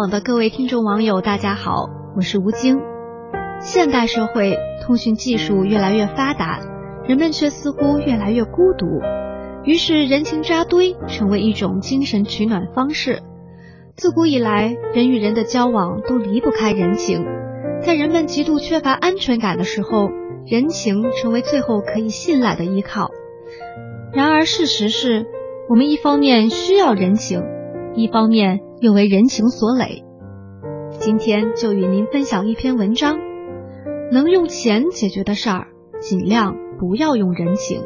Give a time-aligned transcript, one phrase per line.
[0.00, 2.80] 网的各位听众网友，大家好，我是吴京。
[3.60, 6.58] 现代社会通讯技术越来越发达，
[7.06, 8.86] 人们却似乎越来越孤独，
[9.62, 13.20] 于是人情扎堆成为一种精神取暖方式。
[13.94, 17.26] 自古以来，人与人的交往都离不开人情，
[17.82, 20.08] 在人们极度缺乏安全感的时候，
[20.46, 23.10] 人情成为最后可以信赖的依靠。
[24.14, 25.26] 然而，事实是
[25.68, 27.42] 我们一方面需要人情，
[27.94, 30.04] 一方面又为人情所累。
[30.98, 33.18] 今天就与您分享一篇文章：
[34.10, 35.68] 能用钱解决的事儿，
[36.00, 37.82] 尽量不要用人情。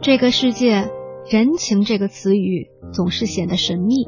[0.00, 0.90] 这个世界。
[1.28, 4.06] 人情这个词语总是显得神秘，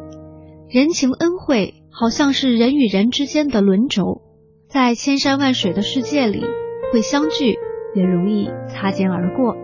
[0.71, 4.23] 人情恩惠好像是人与人之间的轮轴，
[4.69, 6.45] 在千山万水的世界里，
[6.93, 7.59] 会相聚，
[7.97, 9.57] 也容易擦肩而过，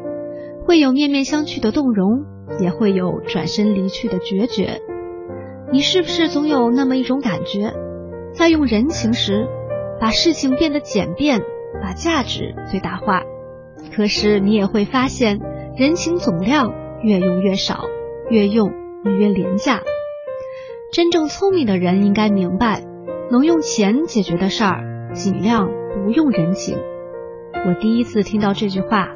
[0.67, 2.25] 会有面面相觑的动容，
[2.61, 4.81] 也会有转身离去的决绝。
[5.73, 7.73] 你是不是总有那么一种感觉，
[8.33, 9.48] 在用人情时，
[10.01, 11.41] 把事情变得简便，
[11.83, 13.23] 把价值最大化？
[13.97, 15.41] 可是你也会发现，
[15.77, 16.73] 人情总量。
[17.03, 17.84] 越用越少，
[18.31, 18.73] 越用
[19.05, 19.83] 越廉价。
[20.91, 22.83] 真正聪明的人应该明白，
[23.31, 26.79] 能用钱解决的事儿，尽量不用人情。
[27.67, 29.12] 我第一次听到这句话，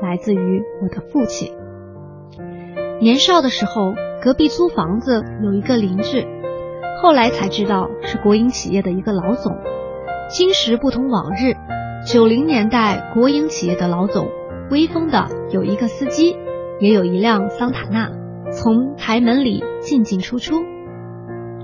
[0.00, 1.52] 来自于我的父亲。
[3.02, 6.24] 年少的时候，隔壁租房子有一个邻居，
[7.02, 9.58] 后来才知道是国营企业的一个老总。
[10.30, 11.56] 今时不同往日，
[12.06, 14.28] 九零年代国营企业的老总，
[14.70, 16.36] 威风的有一个司机。
[16.78, 18.10] 也有一辆桑塔纳
[18.50, 20.62] 从台门里进进出出。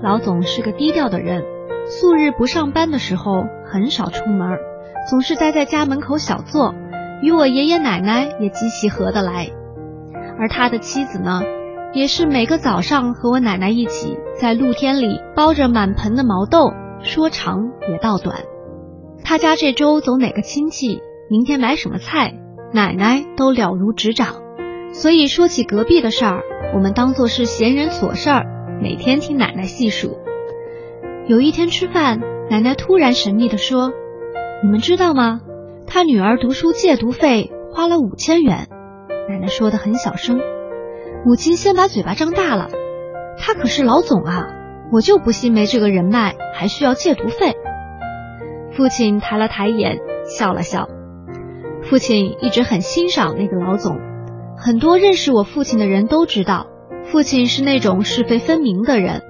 [0.01, 1.43] 老总是个低调的人，
[1.87, 4.57] 素日不上班的时候很少出门，
[5.09, 6.75] 总是待在家门口小坐，
[7.21, 9.51] 与我爷爷奶奶也极其合得来。
[10.39, 11.41] 而他的妻子呢，
[11.93, 18.43] 也是每个早上和我奶奶一起在露天里包着满盆的毛豆，说长也道短。
[19.23, 22.33] 他家这周走哪个亲戚，明天买什么菜，
[22.73, 24.35] 奶奶都了如指掌。
[24.93, 26.41] 所以说起隔壁的事儿，
[26.73, 28.45] 我们当做是闲人琐事儿，
[28.81, 30.17] 每天听奶奶细数。
[31.27, 33.91] 有一天吃饭，奶奶突然神秘地说
[34.63, 35.41] ：“你们知道吗？
[35.85, 38.67] 他女儿读书借读费花了五千元。”
[39.29, 40.39] 奶奶说的很小声。
[41.23, 42.67] 母亲先把嘴巴张大了
[43.37, 44.47] ：“他可是老总啊，
[44.91, 47.53] 我就不信没这个人脉还需要借读费。”
[48.75, 50.89] 父亲抬了抬眼，笑了笑。
[51.83, 53.97] 父亲一直很欣赏那个老总。
[54.57, 56.67] 很多认识我父亲的人都知道，
[57.03, 59.21] 父亲是那种是非分明的人，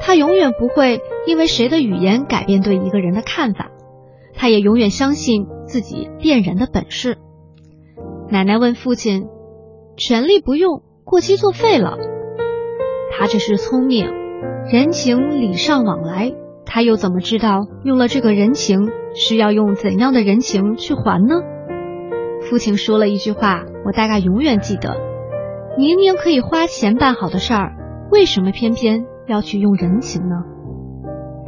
[0.00, 3.70] 他永远不会因为谁的语言改变对一个人的看法，
[4.34, 7.18] 他也永远相信自己辨人的本事。
[8.30, 9.26] 奶奶问父亲
[9.96, 11.96] ：“权力不用，过期作废了。”
[13.16, 14.10] 他这是聪明，
[14.70, 16.32] 人情礼尚往来，
[16.66, 21.36] 他又怎么知道用了这个人情，需要用怎样的人情去还呢？
[22.40, 24.96] 父亲说了一句话，我大概永远记得：
[25.78, 27.76] 明明可以花钱办好的事儿，
[28.10, 30.34] 为什么偏偏要去用人情呢？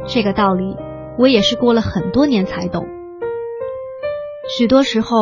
[0.07, 0.77] 这个道理，
[1.19, 2.85] 我也是过了很多年才懂。
[4.57, 5.17] 许多时候，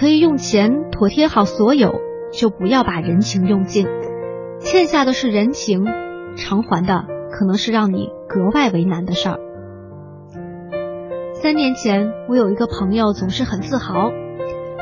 [0.00, 2.00] 可以用钱妥帖好所有，
[2.38, 3.86] 就不要把人情用尽。
[4.60, 5.84] 欠下的是人情，
[6.36, 9.38] 偿还的可能是让你格外为难的事儿。
[11.34, 14.10] 三年前，我有一个朋友，总是很自豪。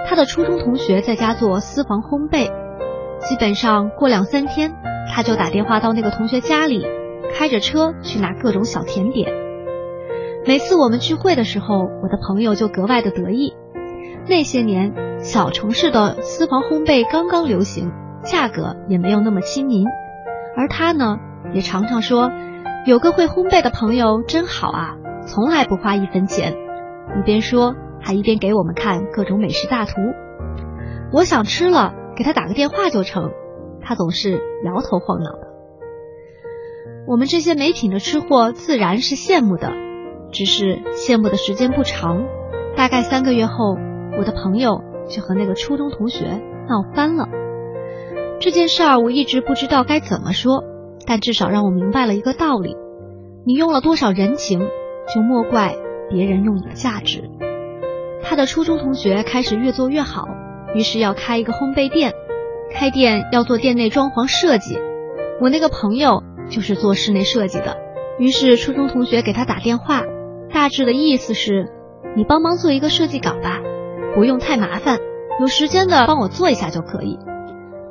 [0.06, 2.50] 他的初中同学在家做私房烘焙，
[3.20, 4.74] 基本上过两三天，
[5.12, 6.86] 他就打电话到那个同学家里，
[7.34, 9.32] 开着车去拿各种小甜点。
[10.46, 13.54] 每次我们聚会的时候，我的朋友就格外的得意。
[14.28, 17.90] 那些年，小城市的私房烘焙刚刚流行，
[18.24, 19.86] 价格也没有那么亲民，
[20.56, 21.18] 而他呢，
[21.52, 22.30] 也常常说，
[22.86, 24.96] 有个会烘焙的朋友真好啊，
[25.26, 26.54] 从来不花一分钱。
[27.18, 27.74] 一边说。
[28.04, 29.92] 还一边给我们看各种美食大图，
[31.12, 33.30] 我想吃了，给他打个电话就成。
[33.80, 34.32] 他总是
[34.64, 35.46] 摇头晃脑的。
[37.06, 39.70] 我们这些没品的吃货自然是羡慕的，
[40.32, 42.24] 只是羡慕的时间不长。
[42.74, 43.76] 大概三个月后，
[44.18, 47.28] 我的朋友就和那个初中同学闹翻了。
[48.40, 50.64] 这件事儿我一直不知道该怎么说，
[51.06, 52.76] 但至少让我明白了一个道理：
[53.46, 54.68] 你用了多少人情，
[55.14, 55.76] 就莫怪
[56.10, 57.30] 别人用你的价值。
[58.22, 60.26] 他的初中同学开始越做越好，
[60.74, 62.12] 于是要开一个烘焙店。
[62.74, 64.78] 开店要做店内装潢设计，
[65.40, 67.76] 我那个朋友就是做室内设计的。
[68.18, 70.02] 于是初中同学给他打电话，
[70.52, 71.68] 大致的意思是：
[72.16, 73.60] 你帮忙做一个设计稿吧，
[74.14, 74.98] 不用太麻烦，
[75.40, 77.18] 有时间的帮我做一下就可以。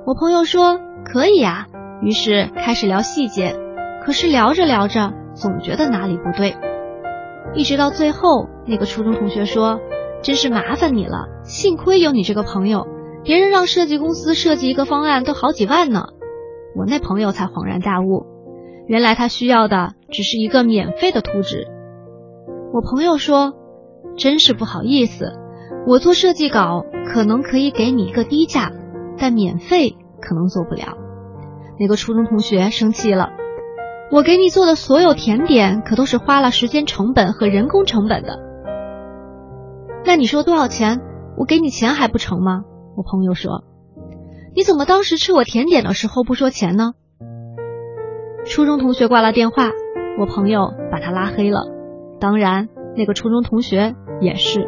[0.06, 1.68] 我朋友说可以呀，
[2.02, 3.56] 于是开始聊细节。
[4.04, 6.56] 可是聊着聊着，总觉得哪里不对。
[7.54, 9.80] 一直到最后，那个初中同学说
[10.24, 12.88] ：“真是麻烦你了，幸亏有你这个朋友，
[13.24, 16.06] 别人让设计公司设计一个方案都好几万呢。”
[16.76, 18.26] 我那朋友才恍然大悟，
[18.88, 21.68] 原来他需要的只是一个免费的图纸。
[22.74, 23.54] 我朋友说
[24.18, 25.34] ：“真是不好意思，
[25.88, 28.72] 我做设计稿可能可以给你一个低价，
[29.18, 30.98] 但免费可能做不了。”
[31.80, 33.32] 那个初中同学生气了。
[34.12, 38.40] 我给你做的所有甜点，可都是花了时间成本和人工成本的。
[40.06, 41.02] 那你说多少钱？
[41.38, 42.64] 我给你钱还不成吗？
[42.98, 43.64] 我朋友说。
[44.54, 46.92] 你怎么当时吃我甜点的时候不说钱呢？
[48.46, 49.70] 初中同学挂了电话，
[50.20, 51.62] 我朋友把他拉黑了。
[52.20, 52.68] 当然，
[52.98, 54.68] 那个初中同学也是。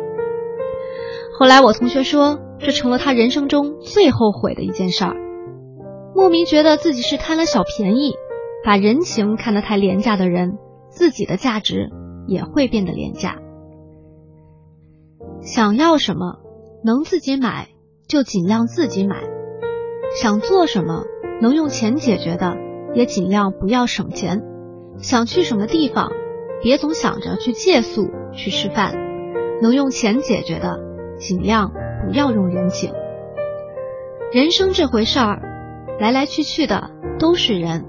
[1.39, 5.15] 后来我同学说，这成了他人生中最后悔的一件事儿，
[6.15, 8.13] 莫名觉得自己是贪了小便宜。
[8.65, 10.57] 把人情看得太廉价的人，
[10.87, 11.89] 自己的价值
[12.27, 13.35] 也会变得廉价。
[15.41, 16.37] 想要什么，
[16.81, 17.67] 能自己买
[18.07, 19.17] 就尽量自己买；
[20.21, 21.03] 想做什么，
[21.41, 22.55] 能用钱解决的，
[22.93, 24.41] 也尽量不要省钱。
[24.97, 26.13] 想去什么地方，
[26.61, 28.95] 别总想着去借宿去吃饭，
[29.61, 30.79] 能用钱解决的，
[31.23, 31.71] 尽量
[32.05, 32.93] 不要用人情。
[34.33, 35.41] 人生这回事儿，
[35.99, 37.85] 来来去去的都是人。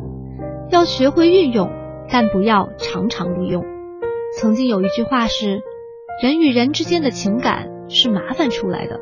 [0.70, 1.68] 要学会运用，
[2.08, 3.64] 但不要常常利用。
[4.38, 5.62] 曾经有一句话是：
[6.22, 9.00] 人与人之间的情感是麻烦出来的。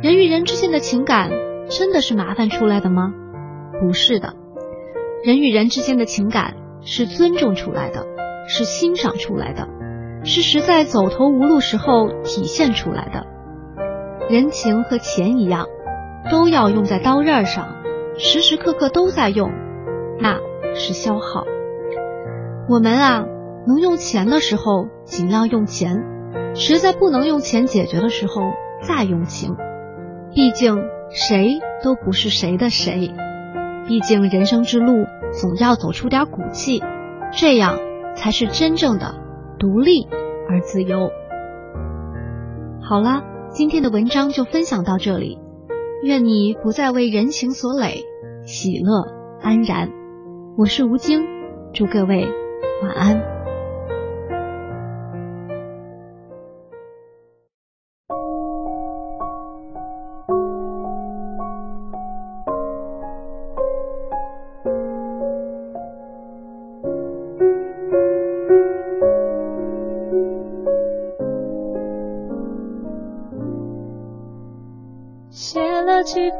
[0.00, 1.30] 人与人之间的情感
[1.68, 3.12] 真的是麻烦出来的吗？
[3.80, 4.34] 不是的，
[5.24, 8.06] 人与人之间的情感是尊重出来的，
[8.46, 9.68] 是欣赏出来的，
[10.24, 13.26] 是实在走投无路时候体现出来的。
[14.28, 15.66] 人情和钱一样，
[16.30, 17.76] 都要用在刀刃上，
[18.18, 19.50] 时时刻刻都在用，
[20.18, 20.38] 那。
[20.76, 21.44] 是消耗。
[22.68, 23.24] 我们啊，
[23.64, 26.02] 能用钱的时候尽量用钱，
[26.56, 28.42] 实在不能用钱解决的时候
[28.82, 29.54] 再用情。
[30.34, 30.76] 毕竟
[31.10, 33.14] 谁都不是谁的谁，
[33.86, 36.82] 毕竟人生之路总要走出点骨气，
[37.30, 37.78] 这样
[38.16, 39.14] 才是真正的
[39.58, 40.06] 独立
[40.48, 41.10] 而自由。
[42.80, 45.38] 好了，今天的文章就分享到这里。
[46.02, 48.04] 愿你不再为人情所累，
[48.42, 49.06] 喜乐
[49.40, 49.90] 安然。
[50.58, 51.24] 我是吴京，
[51.72, 52.26] 祝各位
[52.82, 53.33] 晚安。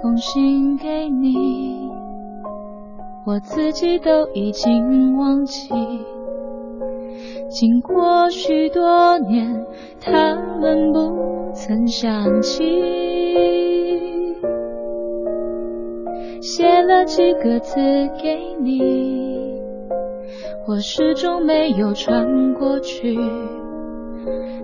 [0.04, 1.88] 封信给你。
[3.24, 5.70] 我自己都已经忘记，
[7.48, 9.64] 经过许多年，
[9.98, 12.62] 他们不曾想起。
[16.42, 17.80] 写了几个字
[18.22, 19.58] 给你，
[20.68, 23.18] 我始终没有传过去，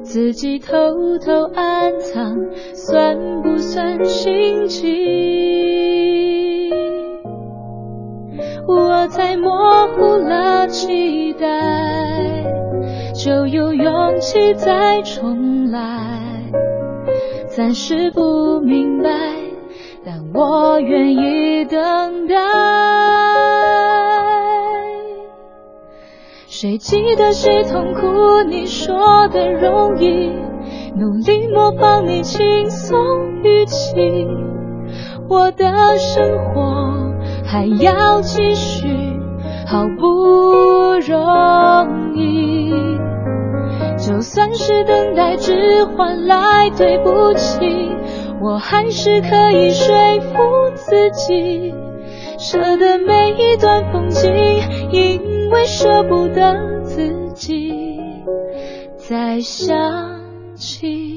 [0.02, 0.76] 自己偷
[1.18, 2.36] 偷暗藏，
[2.74, 5.39] 算不算心机？
[9.10, 11.48] 再模糊了期待，
[13.12, 16.20] 就有勇气再重来。
[17.48, 19.10] 暂时不明白，
[20.06, 22.36] 但我愿意等待。
[26.46, 28.44] 谁记得谁痛苦？
[28.48, 30.30] 你说的容易，
[30.96, 33.96] 努力模仿你轻松语气，
[35.28, 36.89] 我的生活。
[37.50, 38.86] 还要继续，
[39.66, 42.70] 好不容易。
[43.98, 47.90] 就算是等待只换来对不起，
[48.40, 50.38] 我还是可以说服
[50.76, 51.74] 自己，
[52.38, 54.30] 舍得每一段风景，
[54.92, 57.98] 因为舍不得自己
[58.96, 60.20] 再想
[60.54, 61.09] 起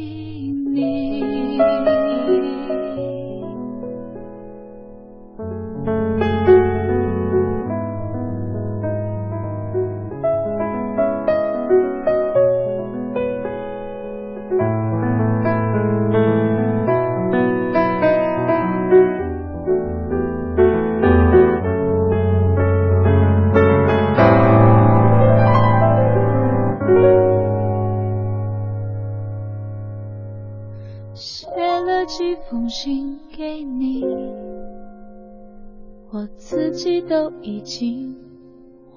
[36.73, 38.15] 自己都已经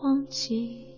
[0.01, 0.96] 忘记。